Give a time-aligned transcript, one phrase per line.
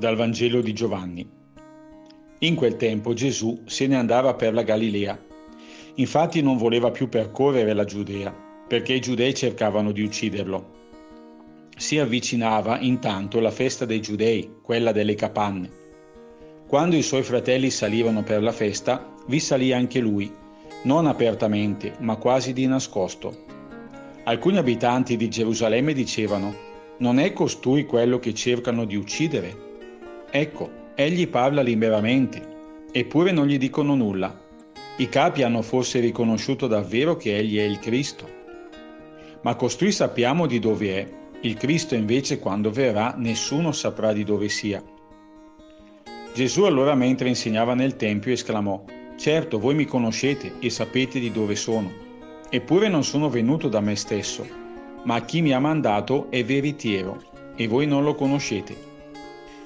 [0.00, 1.28] Dal Vangelo di Giovanni.
[2.38, 5.22] In quel tempo Gesù se ne andava per la Galilea.
[5.96, 8.34] Infatti non voleva più percorrere la Giudea,
[8.66, 10.70] perché i giudei cercavano di ucciderlo.
[11.76, 15.68] Si avvicinava intanto la festa dei giudei, quella delle capanne.
[16.66, 20.32] Quando i suoi fratelli salivano per la festa, vi salì anche lui,
[20.84, 23.44] non apertamente, ma quasi di nascosto.
[24.24, 26.54] Alcuni abitanti di Gerusalemme dicevano,
[27.00, 29.68] non è costui quello che cercano di uccidere?
[30.30, 32.40] Ecco, egli parla liberamente,
[32.92, 34.38] eppure non gli dicono nulla.
[34.96, 38.28] I capi hanno forse riconosciuto davvero che egli è il Cristo.
[39.42, 41.08] Ma costui sappiamo di dove è,
[41.42, 44.82] il Cristo invece quando verrà nessuno saprà di dove sia.
[46.34, 48.84] Gesù allora mentre insegnava nel Tempio esclamò,
[49.16, 51.92] Certo, voi mi conoscete e sapete di dove sono,
[52.48, 54.60] eppure non sono venuto da me stesso
[55.04, 57.22] ma chi mi ha mandato è veritiero
[57.56, 58.88] e voi non lo conoscete.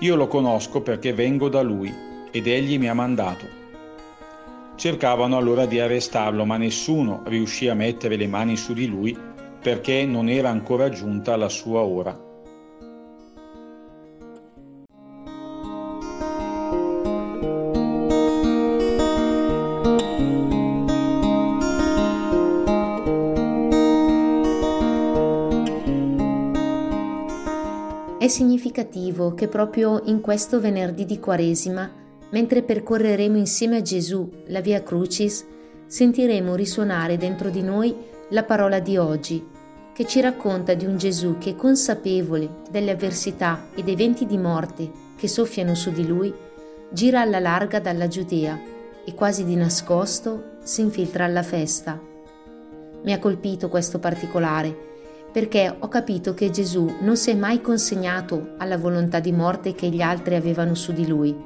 [0.00, 1.92] Io lo conosco perché vengo da lui
[2.30, 3.46] ed egli mi ha mandato.
[4.76, 9.18] Cercavano allora di arrestarlo, ma nessuno riuscì a mettere le mani su di lui
[9.60, 12.27] perché non era ancora giunta la sua ora.
[28.28, 31.90] Significativo che proprio in questo venerdì di Quaresima,
[32.30, 35.46] mentre percorreremo insieme a Gesù la via Crucis,
[35.86, 37.94] sentiremo risuonare dentro di noi
[38.30, 39.44] la parola di oggi,
[39.94, 45.26] che ci racconta di un Gesù che, consapevole delle avversità ed eventi di morte che
[45.26, 46.32] soffiano su di lui,
[46.90, 48.60] gira alla larga dalla Giudea
[49.04, 52.00] e quasi di nascosto si infiltra alla festa.
[53.02, 54.87] Mi ha colpito questo particolare
[55.32, 59.88] perché ho capito che Gesù non si è mai consegnato alla volontà di morte che
[59.88, 61.36] gli altri avevano su di lui,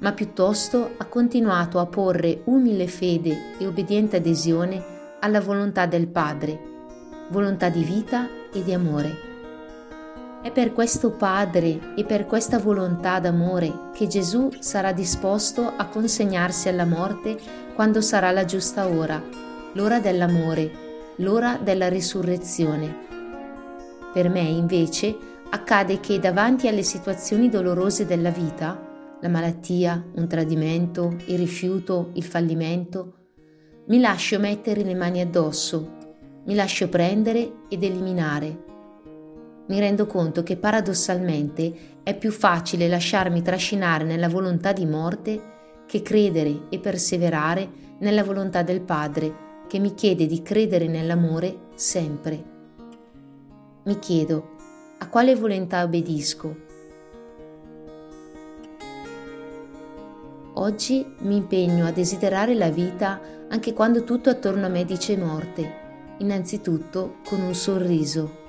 [0.00, 4.84] ma piuttosto ha continuato a porre umile fede e obbediente adesione
[5.20, 6.58] alla volontà del Padre,
[7.30, 9.30] volontà di vita e di amore.
[10.42, 16.68] È per questo Padre e per questa volontà d'amore che Gesù sarà disposto a consegnarsi
[16.68, 17.38] alla morte
[17.76, 19.22] quando sarà la giusta ora,
[19.74, 20.70] l'ora dell'amore,
[21.18, 23.11] l'ora della risurrezione
[24.12, 25.16] per me, invece,
[25.50, 32.24] accade che davanti alle situazioni dolorose della vita, la malattia, un tradimento, il rifiuto, il
[32.24, 33.14] fallimento,
[33.86, 35.98] mi lascio mettere le mani addosso,
[36.44, 38.64] mi lascio prendere ed eliminare.
[39.68, 45.50] Mi rendo conto che paradossalmente è più facile lasciarmi trascinare nella volontà di morte
[45.86, 47.68] che credere e perseverare
[48.00, 52.51] nella volontà del Padre, che mi chiede di credere nell'amore sempre
[53.84, 54.50] mi chiedo
[54.98, 56.56] a quale volontà obbedisco.
[60.54, 66.16] Oggi mi impegno a desiderare la vita anche quando tutto attorno a me dice morte,
[66.18, 68.41] innanzitutto con un sorriso.